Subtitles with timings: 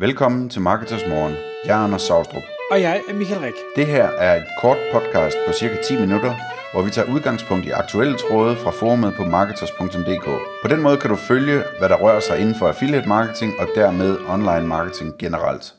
[0.00, 1.34] Velkommen til Marketers Morgen.
[1.64, 2.42] Jeg er Anders Saustrup.
[2.70, 3.54] Og jeg er Michael Rik.
[3.76, 6.34] Det her er et kort podcast på cirka 10 minutter,
[6.72, 10.24] hvor vi tager udgangspunkt i aktuelle tråde fra forumet på marketers.dk.
[10.62, 13.68] På den måde kan du følge, hvad der rører sig inden for affiliate marketing og
[13.74, 15.74] dermed online marketing generelt.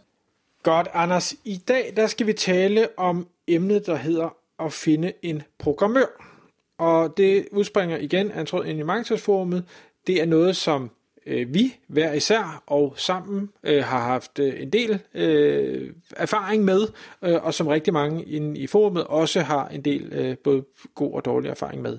[0.64, 1.34] Godt, Anders.
[1.46, 6.10] I dag der skal vi tale om emnet, der hedder at finde en programmør.
[6.78, 9.66] Og det udspringer igen af en tråd ind i Marketers-forumet.
[10.08, 10.92] Det er noget, som
[11.26, 16.88] øh, vi hver især og sammen øh, har haft øh, en del øh, erfaring med,
[17.21, 20.64] øh, og som rigtig mange inde i forumet også har en del øh, både
[20.96, 21.98] god og dårlig erfaring med.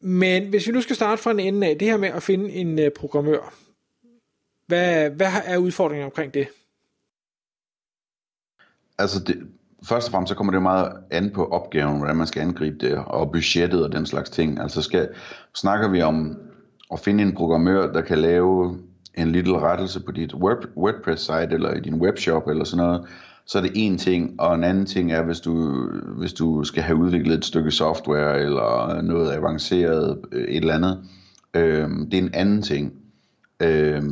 [0.00, 2.50] Men hvis vi nu skal starte fra en ende af, det her med at finde
[2.50, 3.54] en øh, programmør,
[4.66, 6.48] hvad, hvad er udfordringen omkring det?
[8.98, 9.46] Altså, det,
[9.88, 12.98] først og fremmest så kommer det meget an på opgaven, hvordan man skal angribe det,
[13.06, 14.60] og budgettet og den slags ting.
[14.60, 15.08] Altså skal,
[15.54, 16.38] snakker vi om
[16.92, 18.78] at finde en programmør, der kan lave
[19.14, 23.06] en lille rettelse på dit WordPress-site eller i din webshop eller sådan noget,
[23.46, 25.86] så er det en ting, og en anden ting er, hvis du,
[26.18, 30.98] hvis du skal have udviklet et stykke software eller noget avanceret, øh, et eller andet.
[31.54, 32.92] øh, det er en anden ting.
[33.60, 34.02] Øh,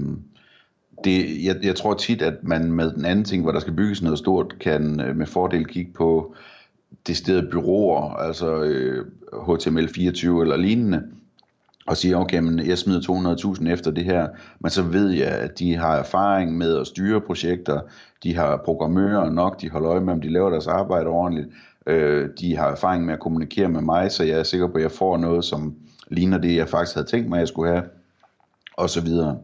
[1.04, 4.02] det, jeg, jeg tror tit, at man med den anden ting, hvor der skal bygges
[4.02, 6.34] noget stort, kan øh, med fordel kigge på
[7.06, 11.02] det sted byråer, altså øh, HTML24 eller lignende,
[11.86, 13.00] og siger, okay, men jeg smider
[13.60, 14.28] 200.000 efter det her,
[14.60, 17.80] men så ved jeg, at de har erfaring med at styre projekter,
[18.22, 21.48] de har programmører nok, de holder øje med, om de laver deres arbejde ordentligt,
[21.86, 24.82] øh, de har erfaring med at kommunikere med mig, så jeg er sikker på, at
[24.82, 25.74] jeg får noget, som
[26.10, 27.84] ligner det, jeg faktisk havde tænkt mig, at jeg skulle have,
[28.76, 29.38] og så videre.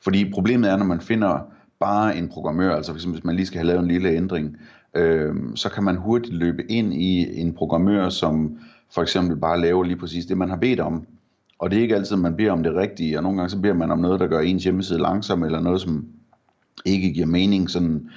[0.00, 1.40] Fordi problemet er, når man finder
[1.80, 4.56] bare en programmør, altså for hvis man lige skal have lavet en lille ændring,
[4.94, 8.58] øh, så kan man hurtigt løbe ind i en programmør, som
[8.94, 11.06] for eksempel bare laver lige præcis det, man har bedt om.
[11.58, 13.74] Og det er ikke altid, man beder om det rigtige, og nogle gange så beder
[13.74, 16.06] man om noget, der gør ens hjemmeside langsom, eller noget, som
[16.84, 18.10] ikke giver mening sådan,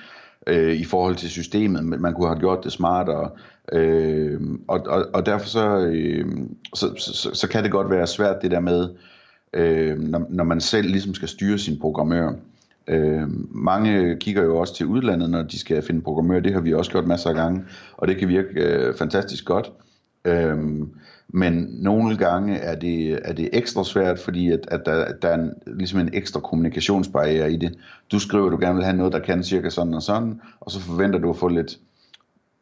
[0.47, 3.30] øh, i forhold til systemet, men man kunne have gjort det smartere.
[3.72, 6.25] Øh, og, og, og derfor så, øh,
[6.75, 8.90] så, så, så kan det godt være svært det der med,
[9.53, 12.34] øh, når, når man selv ligesom skal styre sin programmør.
[12.88, 16.40] Øh, mange kigger jo også til udlandet, når de skal finde programmør.
[16.40, 17.63] Det har vi også gjort masser af gange,
[17.97, 19.72] og det kan virke øh, fantastisk godt.
[20.25, 20.58] Øh,
[21.34, 25.36] men nogle gange er det, er det ekstra svært, fordi at, at der, der er
[25.36, 27.78] en, ligesom en ekstra kommunikationsbarriere i det.
[28.12, 30.72] Du skriver, at du gerne vil have noget, der kan cirka sådan og sådan, og
[30.72, 31.78] så forventer du at få lidt,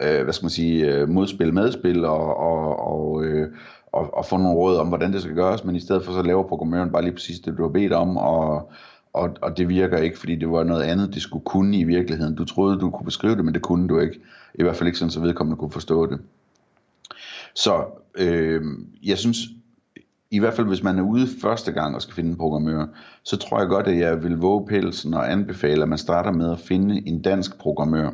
[0.02, 3.52] øh, hvad skal man sige, øh, modspil, medspil og, og, og, øh,
[3.92, 6.22] og, og få nogle råd om, hvordan det skal gøres, men i stedet for så
[6.22, 8.72] laver programmøren bare lige præcis det, du har bedt om, og,
[9.14, 12.36] og, og det virker ikke, fordi det var noget andet, det skulle kunne i virkeligheden.
[12.36, 14.20] Du troede, du kunne beskrive det, men det kunne du ikke.
[14.54, 16.20] I hvert fald ikke sådan, så vedkommende kunne forstå det.
[17.64, 18.62] Så øh,
[19.04, 19.38] jeg synes,
[20.32, 22.86] i hvert fald hvis man er ude første gang og skal finde en programmør,
[23.24, 26.52] så tror jeg godt, at jeg vil våge pelsen og anbefale, at man starter med
[26.52, 28.10] at finde en dansk programmør,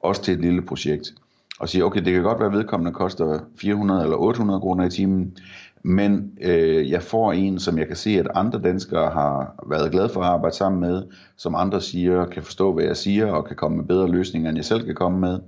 [0.00, 1.14] også til et lille projekt,
[1.60, 4.90] og sige, okay, det kan godt være, at vedkommende koster 400 eller 800 kroner i
[4.90, 5.36] timen,
[5.82, 10.08] men øh, jeg får en, som jeg kan se, at andre danskere har været glade
[10.08, 11.02] for at arbejde sammen med,
[11.36, 14.58] som andre siger, kan forstå, hvad jeg siger, og kan komme med bedre løsninger, end
[14.58, 15.38] jeg selv kan komme med.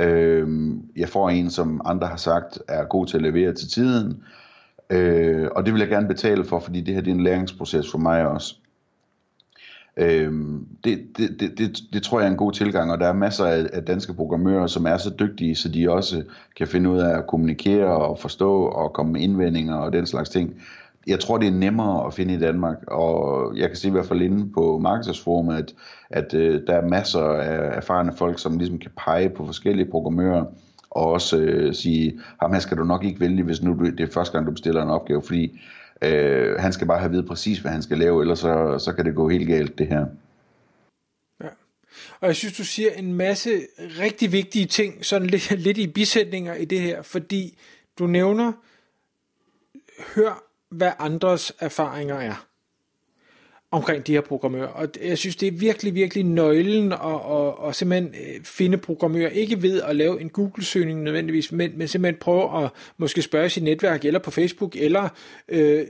[0.00, 0.48] Øh,
[0.96, 4.22] jeg får en, som andre har sagt, er god til at levere til tiden.
[4.90, 7.90] Øh, og det vil jeg gerne betale for, fordi det her det er en læringsproces
[7.90, 8.54] for mig også.
[9.96, 10.32] Øh,
[10.84, 13.44] det, det, det, det, det tror jeg er en god tilgang, og der er masser
[13.44, 16.24] af, af danske programmører, som er så dygtige, så de også
[16.56, 20.30] kan finde ud af at kommunikere og forstå og komme med indvendinger og den slags
[20.30, 20.62] ting
[21.10, 24.06] jeg tror, det er nemmere at finde i Danmark, og jeg kan se i hvert
[24.06, 25.74] fald inde på markedsforumet, at,
[26.10, 30.44] at øh, der er masser af erfarne folk, som ligesom kan pege på forskellige programmører,
[30.90, 34.00] og også øh, sige, ham her skal du nok ikke vælge, hvis nu du, det
[34.00, 35.60] er første gang, du bestiller en opgave, fordi
[36.02, 39.04] øh, han skal bare have vide præcis, hvad han skal lave, ellers så, så kan
[39.04, 40.06] det gå helt galt, det her.
[41.40, 41.48] Ja.
[42.20, 46.54] Og jeg synes, du siger en masse rigtig vigtige ting, sådan lidt, lidt i bisætninger
[46.54, 47.58] i det her, fordi
[47.98, 48.52] du nævner,
[50.14, 52.46] hør hvad andres erfaringer er
[53.72, 54.66] omkring de her programmører.
[54.66, 56.98] Og jeg synes, det er virkelig, virkelig nøglen at,
[57.30, 61.88] at, at simpelthen øh, finde programmører, ikke ved at lave en Google-søgning nødvendigvis, men, men
[61.88, 65.08] simpelthen prøve at måske spørge sit netværk, eller på Facebook, eller
[65.48, 65.86] øh,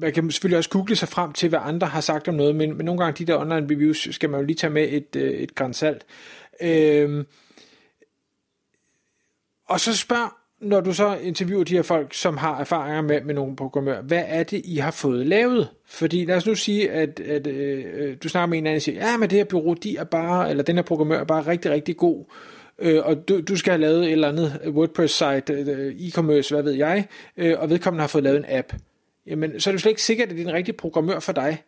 [0.00, 2.76] man kan selvfølgelig også google sig frem til, hvad andre har sagt om noget, men,
[2.76, 5.30] men nogle gange de der online reviews skal man jo lige tage med et, øh,
[5.30, 6.06] et grænsalt.
[6.62, 7.24] Øh,
[9.68, 13.34] og så spørg når du så interviewer de her folk, som har erfaringer med, med
[13.34, 15.68] nogle programmører, hvad er det, I har fået lavet?
[15.86, 18.82] Fordi lad os nu sige, at, at øh, øh du snakker med en anden og
[18.82, 21.46] siger, ja, men det her bureau, de er bare, eller den her programmør er bare
[21.46, 22.24] rigtig, rigtig god,
[22.78, 26.62] øh, og du, du skal have lavet et eller andet WordPress-site, øh, øh, e-commerce, hvad
[26.62, 27.06] ved jeg,
[27.36, 28.72] øh, og vedkommende har fået lavet en app.
[29.26, 31.62] Jamen, så er det slet ikke sikkert, at det er en rigtig programmør for dig.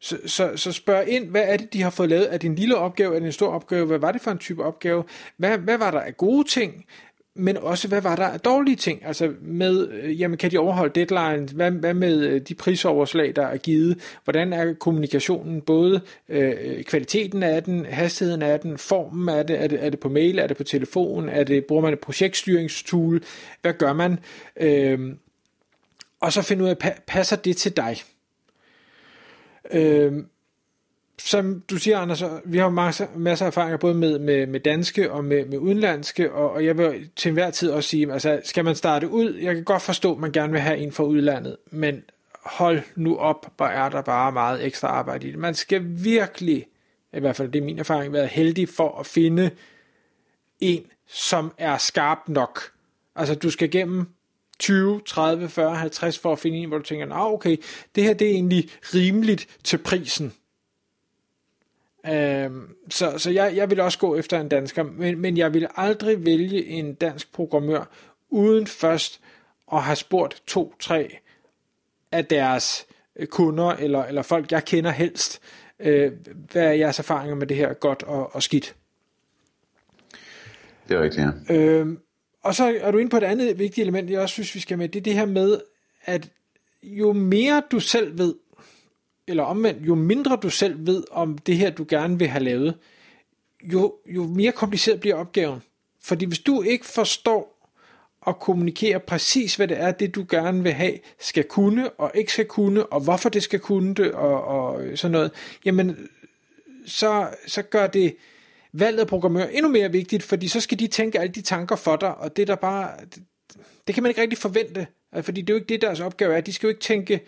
[0.00, 2.34] Så, så, så spørg ind, hvad er det, de har fået lavet?
[2.34, 3.14] Er det en lille opgave?
[3.14, 3.86] Er det en stor opgave?
[3.86, 5.04] Hvad var det for en type opgave?
[5.36, 6.84] Hvad, hvad var der af gode ting?
[7.34, 9.06] Men også, hvad var der af dårlige ting?
[9.06, 11.50] Altså med, øh, jamen kan de overholde deadlines?
[11.50, 13.98] Hvad, hvad med øh, de prisoverslag, der er givet?
[14.24, 15.60] Hvordan er kommunikationen?
[15.60, 20.00] Både øh, kvaliteten af den, hastigheden af den, formen af det, er det, er det
[20.00, 23.22] på mail, er det på telefon, er det, bruger man et projektstyringstool?
[23.62, 24.18] Hvad gør man?
[24.56, 24.98] Øh,
[26.20, 27.96] og så finde ud af, passer det til dig?
[29.72, 30.12] Øh,
[31.18, 35.12] som du siger, Anders, vi har masser, masser af erfaringer både med, med, med danske
[35.12, 38.64] og med, med udenlandske, og, og jeg vil til enhver tid også sige, altså skal
[38.64, 41.56] man starte ud, jeg kan godt forstå, at man gerne vil have en fra udlandet,
[41.70, 42.02] men
[42.44, 45.38] hold nu op, hvor er der bare meget ekstra arbejde i det.
[45.38, 46.66] Man skal virkelig,
[47.12, 49.50] i hvert fald det er min erfaring, være heldig for at finde
[50.60, 52.60] en, som er skarp nok.
[53.16, 54.06] Altså du skal gennem
[54.58, 57.56] 20, 30, 40, 50 for at finde en, hvor du tænker, ah, okay,
[57.94, 60.32] det her det er egentlig rimeligt til prisen.
[62.10, 65.68] Øhm, så så jeg, jeg vil også gå efter en dansker, men, men jeg vil
[65.76, 67.84] aldrig vælge en dansk programmør,
[68.30, 69.20] uden først
[69.72, 71.18] at have spurgt to-tre
[72.12, 72.86] af deres
[73.26, 75.40] kunder, eller, eller folk, jeg kender helst,
[75.80, 76.12] øh,
[76.52, 78.74] hvad er jeres erfaringer med det her godt og, og skidt.
[80.88, 81.54] Det er rigtigt, ja.
[81.54, 81.98] Øhm,
[82.42, 84.78] og så er du inde på et andet vigtigt element, jeg også synes, vi skal
[84.78, 85.60] med, det er det her med,
[86.04, 86.28] at
[86.82, 88.34] jo mere du selv ved,
[89.32, 92.74] eller omvendt, jo mindre du selv ved om det her, du gerne vil have lavet,
[93.62, 95.62] jo, jo mere kompliceret bliver opgaven.
[96.02, 97.52] Fordi hvis du ikke forstår
[98.26, 102.32] at kommunikere præcis, hvad det er, det du gerne vil have, skal kunne og ikke
[102.32, 105.30] skal kunne, og hvorfor det skal kunne det, og, og sådan noget,
[105.64, 106.08] jamen,
[106.86, 108.16] så, så gør det
[108.72, 111.96] valget af programmør endnu mere vigtigt, fordi så skal de tænke alle de tanker for
[111.96, 113.22] dig, og det der bare, det,
[113.86, 114.86] det kan man ikke rigtig forvente,
[115.22, 116.40] fordi det er jo ikke det, deres opgave er.
[116.40, 117.20] De skal jo ikke tænke,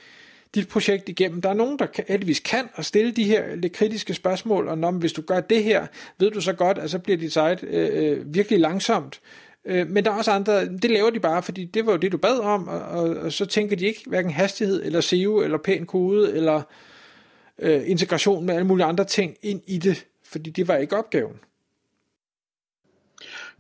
[0.55, 1.43] dit projekt igennem.
[1.43, 4.91] Der er nogen, der heldigvis kan og stille de her lidt kritiske spørgsmål, og når,
[4.91, 5.87] hvis du gør det her,
[6.19, 9.21] ved du så godt, at så bliver dit site øh, øh, virkelig langsomt.
[9.65, 12.12] Øh, men der er også andre, det laver de bare, fordi det var jo det,
[12.12, 15.59] du bad om, og, og, og så tænker de ikke hverken hastighed, eller SEO, eller
[15.59, 16.62] pæn kode, eller
[17.59, 21.37] øh, integration med alle mulige andre ting ind i det, fordi det var ikke opgaven.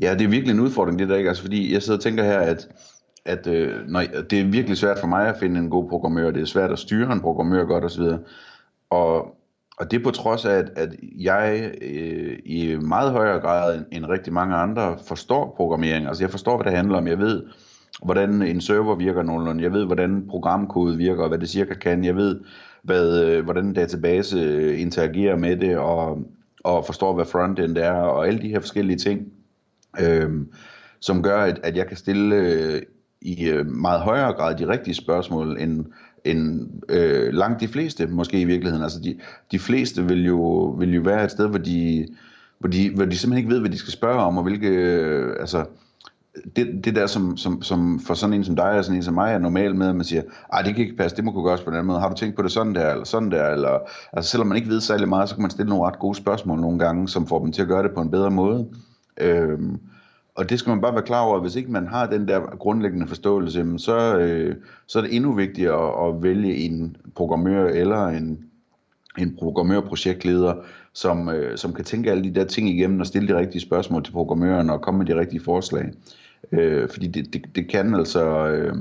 [0.00, 1.28] Ja, det er virkelig en udfordring, det der ikke.
[1.28, 2.68] Altså, fordi jeg sidder og tænker her, at
[3.24, 6.42] at øh, når, det er virkelig svært for mig at finde en god programmør, det
[6.42, 8.02] er svært at styre en programmør godt osv.
[8.90, 9.36] Og,
[9.78, 13.84] og det er på trods af, at, at jeg øh, i meget højere grad end,
[13.92, 16.06] end rigtig mange andre forstår programmering.
[16.06, 17.06] Altså jeg forstår, hvad det handler om.
[17.06, 17.42] Jeg ved,
[18.02, 19.62] hvordan en server virker nogenlunde.
[19.62, 22.04] Jeg ved, hvordan programkode virker, og hvad det cirka kan.
[22.04, 22.40] Jeg ved,
[22.82, 26.18] hvad, øh, hvordan en database øh, interagerer med det, og,
[26.64, 29.32] og forstår, hvad frontend er, og alle de her forskellige ting.
[30.00, 30.30] Øh,
[31.00, 32.82] som gør, at, at jeg kan stille øh,
[33.24, 35.84] i øh, meget højere grad de rigtige spørgsmål end,
[36.24, 38.82] end øh, langt de fleste måske i virkeligheden.
[38.82, 39.18] Altså de,
[39.52, 42.06] de fleste vil jo, vil jo være et sted, hvor de,
[42.58, 45.36] hvor, de, hvor de simpelthen ikke ved, hvad de skal spørge om, og hvilke, øh,
[45.40, 45.64] altså,
[46.56, 49.14] det, det der, som, som, som for sådan en som dig og sådan en som
[49.14, 50.22] mig er normal med, at man siger,
[50.52, 52.00] ej, det kan ikke passe, det må kunne gøres på den anden måde.
[52.00, 53.78] Har du tænkt på det sådan der, eller sådan der, eller,
[54.12, 56.60] altså selvom man ikke ved særlig meget, så kan man stille nogle ret gode spørgsmål
[56.60, 58.66] nogle gange, som får dem til at gøre det på en bedre måde.
[59.20, 59.78] Øhm,
[60.34, 62.40] og det skal man bare være klar over, at hvis ikke man har den der
[62.40, 68.06] grundlæggende forståelse, så, øh, så er det endnu vigtigere at, at vælge en programmør eller
[68.06, 68.44] en,
[69.18, 70.54] en programmør-projektleder,
[70.92, 74.04] som, øh, som kan tænke alle de der ting igennem og stille de rigtige spørgsmål
[74.04, 75.92] til programmøren og komme med de rigtige forslag.
[76.52, 78.76] Øh, fordi det, det, det kan altså øh,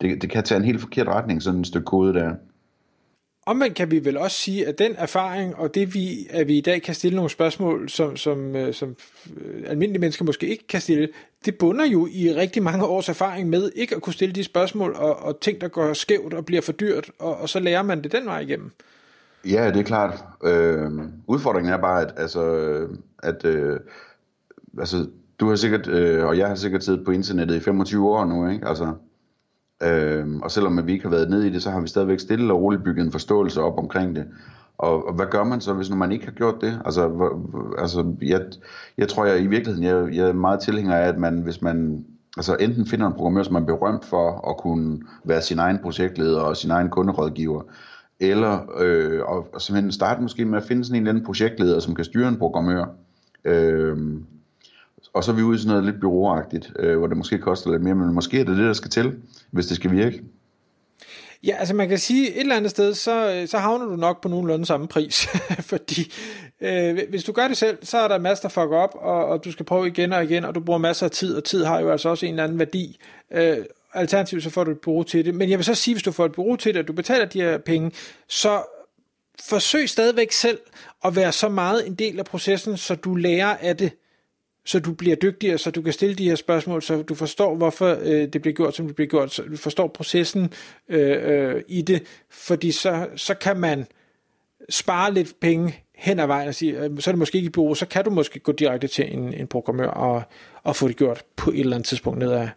[0.00, 2.34] det, det kan tage en helt forkert retning, sådan et stykke kode der.
[3.46, 6.60] Omvendt kan vi vel også sige, at den erfaring, og det vi, at vi i
[6.60, 8.96] dag kan stille nogle spørgsmål, som, som, øh, som
[9.36, 11.08] øh, almindelige mennesker måske ikke kan stille,
[11.44, 14.94] det bunder jo i rigtig mange års erfaring med ikke at kunne stille de spørgsmål,
[14.94, 18.02] og, og ting, der går skævt og bliver for dyrt, og, og så lærer man
[18.02, 18.70] det den vej igennem.
[19.44, 20.24] Ja, det er klart.
[20.44, 20.90] Øh,
[21.26, 22.42] udfordringen er bare, at, altså,
[23.22, 23.80] at øh,
[24.78, 25.06] altså,
[25.40, 28.48] du har sikkert, øh, og jeg har sikkert siddet på internettet i 25 år nu,
[28.48, 28.68] ikke?
[28.68, 28.94] Altså,
[29.82, 32.52] Øhm, og selvom vi ikke har været ned i det, så har vi stadigvæk stille
[32.52, 34.24] og roligt bygget en forståelse op omkring det.
[34.78, 36.80] Og, og hvad gør man så, hvis når man ikke har gjort det?
[36.84, 38.40] Altså, hvor, altså jeg,
[38.98, 42.04] jeg tror, jeg i virkeligheden, jeg, jeg er meget tilhænger af, at man, hvis man
[42.36, 46.40] altså enten finder en programmør, som er berømt for at kunne være sin egen projektleder
[46.40, 47.62] og sin egen kunderådgiver,
[48.20, 51.80] eller øh, og, og simpelthen starte måske med at finde sådan en eller anden projektleder,
[51.80, 52.84] som kan styre en programmør.
[53.44, 53.96] Øh,
[55.14, 57.70] og så er vi ude i sådan noget lidt byråagtigt, øh, hvor det måske koster
[57.70, 59.16] lidt mere, men måske er det det, der skal til,
[59.50, 60.22] hvis det skal virke.
[61.44, 64.22] Ja, altså man kan sige, et eller andet sted, så, øh, så havner du nok
[64.22, 65.28] på nogenlunde samme pris,
[65.72, 66.12] fordi
[66.60, 69.44] øh, hvis du gør det selv, så er der masser, der fucker op, og, og
[69.44, 71.80] du skal prøve igen og igen, og du bruger masser af tid, og tid har
[71.80, 72.98] jo altså også en eller anden værdi.
[73.32, 73.56] Øh,
[73.94, 75.34] alternativt så får du et bureau til det.
[75.34, 77.24] Men jeg vil så sige, hvis du får et bureau til det, og du betaler
[77.24, 77.92] de her penge,
[78.28, 78.62] så
[79.48, 80.58] forsøg stadigvæk selv
[81.04, 83.92] at være så meget en del af processen, så du lærer af det,
[84.64, 87.98] så du bliver dygtigere, så du kan stille de her spørgsmål, så du forstår, hvorfor
[88.02, 90.52] øh, det bliver gjort, som det bliver gjort, så du forstår processen
[90.88, 93.86] øh, øh, i det, fordi så, så kan man
[94.70, 97.50] spare lidt penge hen ad vejen og sige, øh, så er det måske ikke i
[97.50, 100.22] bureau, så kan du måske gå direkte til en, en programmør og,
[100.62, 102.48] og få det gjort på et eller andet tidspunkt ned ad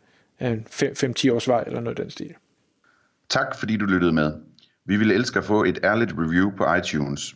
[1.30, 2.34] 5-10 års vej eller noget af den stil.
[3.30, 4.34] Tak fordi du lyttede med.
[4.86, 7.36] Vi ville elske at få et ærligt review på iTunes.